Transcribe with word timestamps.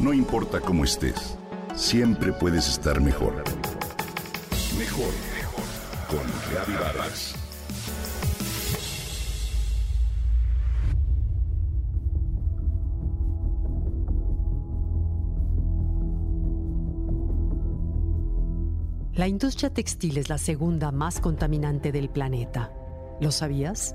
No 0.00 0.14
importa 0.14 0.60
cómo 0.60 0.84
estés, 0.84 1.36
siempre 1.74 2.32
puedes 2.32 2.66
estar 2.68 3.02
mejor. 3.02 3.44
Mejor, 4.78 5.12
mejor. 5.36 5.64
Con 6.08 6.26
Reavivadas. 6.50 7.34
La 19.14 19.28
industria 19.28 19.68
textil 19.68 20.16
es 20.16 20.30
la 20.30 20.38
segunda 20.38 20.92
más 20.92 21.20
contaminante 21.20 21.92
del 21.92 22.08
planeta. 22.08 22.72
¿Lo 23.20 23.30
sabías? 23.30 23.94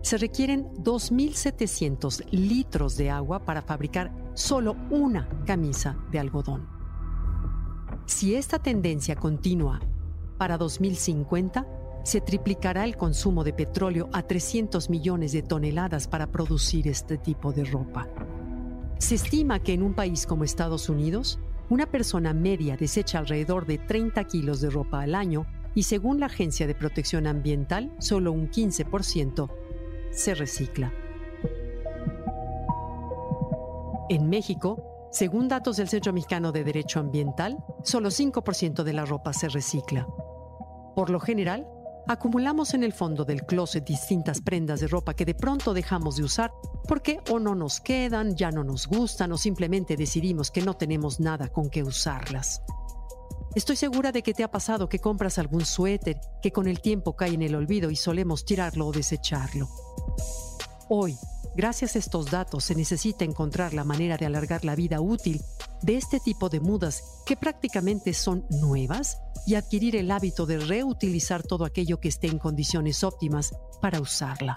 Se 0.00 0.16
requieren 0.16 0.64
2.700 0.76 2.24
litros 2.30 2.96
de 2.96 3.10
agua 3.10 3.44
para 3.44 3.60
fabricar 3.60 4.21
solo 4.34 4.76
una 4.90 5.28
camisa 5.46 5.96
de 6.10 6.18
algodón. 6.18 6.66
Si 8.06 8.34
esta 8.34 8.58
tendencia 8.58 9.16
continúa, 9.16 9.80
para 10.38 10.58
2050 10.58 11.66
se 12.04 12.20
triplicará 12.20 12.84
el 12.84 12.96
consumo 12.96 13.44
de 13.44 13.52
petróleo 13.52 14.08
a 14.12 14.22
300 14.22 14.90
millones 14.90 15.32
de 15.32 15.42
toneladas 15.42 16.08
para 16.08 16.26
producir 16.26 16.88
este 16.88 17.16
tipo 17.16 17.52
de 17.52 17.64
ropa. 17.64 18.08
Se 18.98 19.14
estima 19.14 19.60
que 19.60 19.72
en 19.72 19.82
un 19.82 19.94
país 19.94 20.26
como 20.26 20.44
Estados 20.44 20.88
Unidos, 20.88 21.38
una 21.70 21.86
persona 21.86 22.34
media 22.34 22.76
desecha 22.76 23.18
alrededor 23.18 23.66
de 23.66 23.78
30 23.78 24.24
kilos 24.24 24.60
de 24.60 24.70
ropa 24.70 25.02
al 25.02 25.14
año 25.14 25.46
y 25.74 25.84
según 25.84 26.20
la 26.20 26.26
Agencia 26.26 26.66
de 26.66 26.74
Protección 26.74 27.26
Ambiental, 27.26 27.94
solo 27.98 28.32
un 28.32 28.50
15% 28.50 29.50
se 30.10 30.34
recicla. 30.34 30.92
En 34.12 34.28
México, 34.28 35.08
según 35.10 35.48
datos 35.48 35.78
del 35.78 35.88
Centro 35.88 36.12
Mexicano 36.12 36.52
de 36.52 36.64
Derecho 36.64 37.00
Ambiental, 37.00 37.64
solo 37.82 38.10
5% 38.10 38.82
de 38.82 38.92
la 38.92 39.06
ropa 39.06 39.32
se 39.32 39.48
recicla. 39.48 40.06
Por 40.94 41.08
lo 41.08 41.18
general, 41.18 41.66
acumulamos 42.06 42.74
en 42.74 42.82
el 42.82 42.92
fondo 42.92 43.24
del 43.24 43.46
closet 43.46 43.86
distintas 43.86 44.42
prendas 44.42 44.80
de 44.80 44.88
ropa 44.88 45.14
que 45.14 45.24
de 45.24 45.34
pronto 45.34 45.72
dejamos 45.72 46.16
de 46.16 46.24
usar 46.24 46.52
porque 46.86 47.20
o 47.30 47.38
no 47.38 47.54
nos 47.54 47.80
quedan, 47.80 48.36
ya 48.36 48.50
no 48.50 48.64
nos 48.64 48.86
gustan 48.86 49.32
o 49.32 49.38
simplemente 49.38 49.96
decidimos 49.96 50.50
que 50.50 50.60
no 50.60 50.74
tenemos 50.74 51.18
nada 51.18 51.48
con 51.48 51.70
que 51.70 51.82
usarlas. 51.82 52.60
Estoy 53.54 53.76
segura 53.76 54.12
de 54.12 54.22
que 54.22 54.34
te 54.34 54.44
ha 54.44 54.50
pasado 54.50 54.90
que 54.90 54.98
compras 54.98 55.38
algún 55.38 55.64
suéter 55.64 56.20
que 56.42 56.52
con 56.52 56.66
el 56.68 56.82
tiempo 56.82 57.16
cae 57.16 57.32
en 57.32 57.40
el 57.40 57.54
olvido 57.54 57.90
y 57.90 57.96
solemos 57.96 58.44
tirarlo 58.44 58.88
o 58.88 58.92
desecharlo. 58.92 59.70
Hoy, 60.90 61.16
gracias 61.54 61.96
a 61.96 61.98
estos 61.98 62.30
datos, 62.30 62.64
se 62.64 62.74
necesita 62.74 63.24
encontrar 63.24 63.74
la 63.74 63.84
manera 63.84 64.16
de 64.16 64.26
alargar 64.26 64.64
la 64.64 64.74
vida 64.74 65.00
útil 65.00 65.40
de 65.82 65.96
este 65.96 66.20
tipo 66.20 66.48
de 66.48 66.60
mudas 66.60 67.22
que 67.26 67.36
prácticamente 67.36 68.14
son 68.14 68.46
nuevas 68.50 69.18
y 69.46 69.54
adquirir 69.54 69.96
el 69.96 70.10
hábito 70.10 70.46
de 70.46 70.58
reutilizar 70.58 71.42
todo 71.42 71.64
aquello 71.64 72.00
que 72.00 72.08
esté 72.08 72.28
en 72.28 72.38
condiciones 72.38 73.02
óptimas 73.02 73.52
para 73.80 74.00
usarla. 74.00 74.54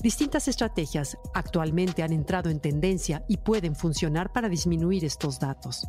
Distintas 0.00 0.48
estrategias 0.48 1.16
actualmente 1.32 2.02
han 2.02 2.12
entrado 2.12 2.50
en 2.50 2.58
tendencia 2.58 3.24
y 3.28 3.36
pueden 3.36 3.76
funcionar 3.76 4.32
para 4.32 4.48
disminuir 4.48 5.04
estos 5.04 5.38
datos. 5.38 5.86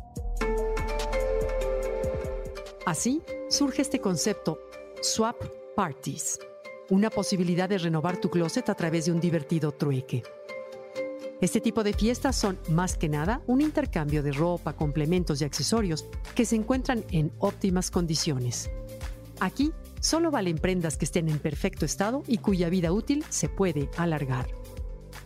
Así 2.86 3.22
surge 3.48 3.82
este 3.82 4.00
concepto 4.00 4.58
Swap 5.02 5.36
Parties, 5.74 6.38
una 6.90 7.10
posibilidad 7.10 7.68
de 7.68 7.78
renovar 7.78 8.18
tu 8.18 8.30
closet 8.30 8.68
a 8.68 8.74
través 8.74 9.06
de 9.06 9.12
un 9.12 9.20
divertido 9.20 9.72
trueque. 9.72 10.22
Este 11.40 11.60
tipo 11.60 11.82
de 11.82 11.92
fiestas 11.92 12.36
son, 12.36 12.58
más 12.70 12.96
que 12.96 13.08
nada, 13.08 13.42
un 13.46 13.60
intercambio 13.60 14.22
de 14.22 14.32
ropa, 14.32 14.74
complementos 14.74 15.40
y 15.40 15.44
accesorios 15.44 16.06
que 16.34 16.44
se 16.44 16.56
encuentran 16.56 17.04
en 17.10 17.32
óptimas 17.38 17.90
condiciones. 17.90 18.70
Aquí 19.40 19.72
solo 20.00 20.30
valen 20.30 20.58
prendas 20.58 20.96
que 20.96 21.04
estén 21.04 21.28
en 21.28 21.38
perfecto 21.38 21.84
estado 21.84 22.22
y 22.26 22.38
cuya 22.38 22.68
vida 22.68 22.92
útil 22.92 23.24
se 23.28 23.48
puede 23.48 23.90
alargar. 23.96 24.46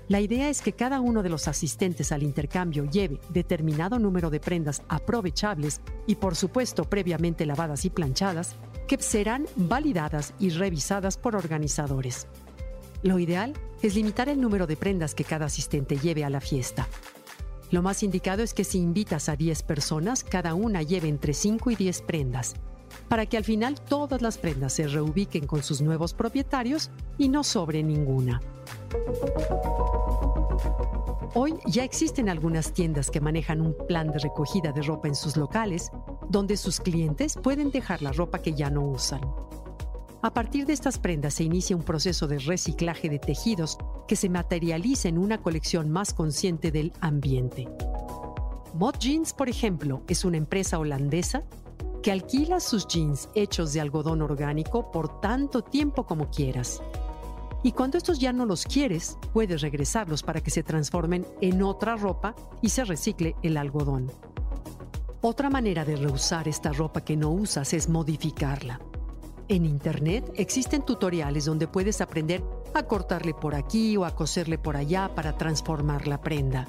La 0.08 0.20
idea 0.20 0.48
es 0.48 0.62
que 0.62 0.72
cada 0.72 1.00
uno 1.00 1.22
de 1.22 1.28
los 1.28 1.48
asistentes 1.48 2.12
al 2.12 2.22
intercambio 2.22 2.86
lleve 2.86 3.20
determinado 3.28 3.98
número 3.98 4.30
de 4.30 4.40
prendas 4.40 4.82
aprovechables 4.88 5.82
y 6.06 6.14
por 6.14 6.34
supuesto 6.34 6.84
previamente 6.84 7.44
lavadas 7.44 7.84
y 7.84 7.90
planchadas, 7.90 8.56
que 8.88 9.00
serán 9.00 9.46
validadas 9.54 10.34
y 10.40 10.48
revisadas 10.48 11.16
por 11.16 11.36
organizadores. 11.36 12.26
Lo 13.02 13.20
ideal 13.20 13.52
es 13.82 13.94
limitar 13.94 14.28
el 14.28 14.40
número 14.40 14.66
de 14.66 14.76
prendas 14.76 15.14
que 15.14 15.22
cada 15.22 15.46
asistente 15.46 15.98
lleve 15.98 16.24
a 16.24 16.30
la 16.30 16.40
fiesta. 16.40 16.88
Lo 17.70 17.82
más 17.82 18.02
indicado 18.02 18.42
es 18.42 18.54
que 18.54 18.64
si 18.64 18.78
invitas 18.78 19.28
a 19.28 19.36
10 19.36 19.62
personas, 19.62 20.24
cada 20.24 20.54
una 20.54 20.82
lleve 20.82 21.08
entre 21.08 21.34
5 21.34 21.70
y 21.70 21.76
10 21.76 22.02
prendas, 22.02 22.54
para 23.08 23.26
que 23.26 23.36
al 23.36 23.44
final 23.44 23.78
todas 23.78 24.22
las 24.22 24.38
prendas 24.38 24.72
se 24.72 24.88
reubiquen 24.88 25.46
con 25.46 25.62
sus 25.62 25.82
nuevos 25.82 26.14
propietarios 26.14 26.90
y 27.18 27.28
no 27.28 27.44
sobre 27.44 27.82
ninguna. 27.82 28.40
Hoy 31.34 31.54
ya 31.66 31.84
existen 31.84 32.30
algunas 32.30 32.72
tiendas 32.72 33.10
que 33.10 33.20
manejan 33.20 33.60
un 33.60 33.76
plan 33.86 34.10
de 34.10 34.18
recogida 34.18 34.72
de 34.72 34.82
ropa 34.82 35.08
en 35.08 35.14
sus 35.14 35.36
locales, 35.36 35.92
donde 36.28 36.56
sus 36.56 36.80
clientes 36.80 37.38
pueden 37.42 37.70
dejar 37.70 38.02
la 38.02 38.12
ropa 38.12 38.40
que 38.40 38.52
ya 38.52 38.70
no 38.70 38.84
usan. 38.84 39.20
A 40.20 40.34
partir 40.34 40.66
de 40.66 40.72
estas 40.72 40.98
prendas 40.98 41.34
se 41.34 41.44
inicia 41.44 41.76
un 41.76 41.84
proceso 41.84 42.26
de 42.26 42.38
reciclaje 42.38 43.08
de 43.08 43.20
tejidos 43.20 43.78
que 44.08 44.16
se 44.16 44.28
materializa 44.28 45.08
en 45.08 45.16
una 45.16 45.38
colección 45.38 45.90
más 45.90 46.12
consciente 46.12 46.72
del 46.72 46.92
ambiente. 47.00 47.68
Mod 48.74 48.96
Jeans, 48.98 49.32
por 49.32 49.48
ejemplo, 49.48 50.02
es 50.08 50.24
una 50.24 50.36
empresa 50.36 50.78
holandesa 50.78 51.44
que 52.02 52.12
alquila 52.12 52.60
sus 52.60 52.86
jeans 52.86 53.28
hechos 53.34 53.72
de 53.72 53.80
algodón 53.80 54.22
orgánico 54.22 54.90
por 54.90 55.20
tanto 55.20 55.62
tiempo 55.62 56.06
como 56.06 56.30
quieras. 56.30 56.82
Y 57.62 57.72
cuando 57.72 57.98
estos 57.98 58.18
ya 58.18 58.32
no 58.32 58.46
los 58.46 58.64
quieres, 58.64 59.18
puedes 59.32 59.62
regresarlos 59.62 60.22
para 60.22 60.40
que 60.40 60.50
se 60.50 60.62
transformen 60.62 61.26
en 61.40 61.62
otra 61.62 61.96
ropa 61.96 62.34
y 62.62 62.68
se 62.68 62.84
recicle 62.84 63.34
el 63.42 63.56
algodón. 63.56 64.12
Otra 65.20 65.50
manera 65.50 65.84
de 65.84 65.96
reusar 65.96 66.46
esta 66.46 66.72
ropa 66.72 67.00
que 67.00 67.16
no 67.16 67.30
usas 67.30 67.72
es 67.74 67.88
modificarla. 67.88 68.80
En 69.48 69.64
Internet 69.66 70.30
existen 70.36 70.82
tutoriales 70.82 71.44
donde 71.44 71.66
puedes 71.66 72.00
aprender 72.00 72.44
a 72.72 72.84
cortarle 72.84 73.34
por 73.34 73.56
aquí 73.56 73.96
o 73.96 74.04
a 74.04 74.14
coserle 74.14 74.58
por 74.58 74.76
allá 74.76 75.10
para 75.16 75.36
transformar 75.36 76.06
la 76.06 76.20
prenda. 76.20 76.68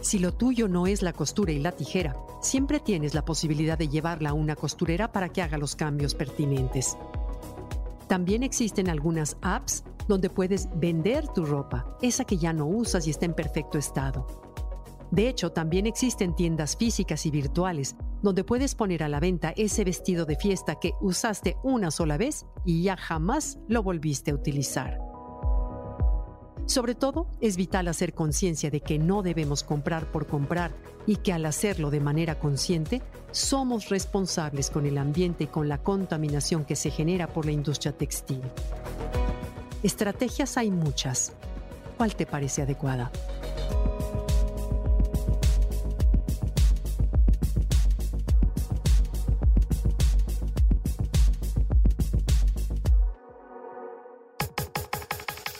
Si 0.00 0.18
lo 0.18 0.34
tuyo 0.34 0.66
no 0.66 0.88
es 0.88 1.00
la 1.00 1.12
costura 1.12 1.52
y 1.52 1.60
la 1.60 1.70
tijera, 1.70 2.16
siempre 2.40 2.80
tienes 2.80 3.14
la 3.14 3.24
posibilidad 3.24 3.78
de 3.78 3.88
llevarla 3.88 4.30
a 4.30 4.34
una 4.34 4.56
costurera 4.56 5.12
para 5.12 5.28
que 5.28 5.40
haga 5.40 5.58
los 5.58 5.76
cambios 5.76 6.16
pertinentes. 6.16 6.96
También 8.08 8.42
existen 8.42 8.88
algunas 8.88 9.36
apps 9.42 9.84
donde 10.08 10.28
puedes 10.28 10.68
vender 10.74 11.28
tu 11.28 11.44
ropa, 11.44 11.96
esa 12.02 12.24
que 12.24 12.38
ya 12.38 12.52
no 12.52 12.66
usas 12.66 13.06
y 13.06 13.10
está 13.10 13.26
en 13.26 13.34
perfecto 13.34 13.78
estado. 13.78 14.47
De 15.10 15.28
hecho, 15.28 15.52
también 15.52 15.86
existen 15.86 16.34
tiendas 16.34 16.76
físicas 16.76 17.24
y 17.26 17.30
virtuales 17.30 17.96
donde 18.22 18.44
puedes 18.44 18.74
poner 18.74 19.02
a 19.02 19.08
la 19.08 19.20
venta 19.20 19.52
ese 19.56 19.84
vestido 19.84 20.26
de 20.26 20.36
fiesta 20.36 20.76
que 20.76 20.92
usaste 21.00 21.56
una 21.62 21.90
sola 21.90 22.16
vez 22.16 22.46
y 22.64 22.82
ya 22.82 22.96
jamás 22.96 23.58
lo 23.68 23.82
volviste 23.82 24.32
a 24.32 24.34
utilizar. 24.34 24.98
Sobre 26.66 26.94
todo, 26.94 27.28
es 27.40 27.56
vital 27.56 27.88
hacer 27.88 28.12
conciencia 28.12 28.70
de 28.70 28.80
que 28.80 28.98
no 28.98 29.22
debemos 29.22 29.62
comprar 29.62 30.12
por 30.12 30.26
comprar 30.26 30.74
y 31.06 31.16
que 31.16 31.32
al 31.32 31.46
hacerlo 31.46 31.90
de 31.90 32.00
manera 32.00 32.38
consciente, 32.38 33.00
somos 33.30 33.88
responsables 33.88 34.68
con 34.68 34.84
el 34.84 34.98
ambiente 34.98 35.44
y 35.44 35.46
con 35.46 35.68
la 35.68 35.78
contaminación 35.78 36.66
que 36.66 36.76
se 36.76 36.90
genera 36.90 37.28
por 37.28 37.46
la 37.46 37.52
industria 37.52 37.92
textil. 37.92 38.42
Estrategias 39.82 40.58
hay 40.58 40.70
muchas. 40.70 41.32
¿Cuál 41.96 42.14
te 42.14 42.26
parece 42.26 42.62
adecuada? 42.62 43.10